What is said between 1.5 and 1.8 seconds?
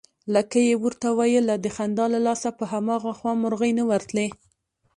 د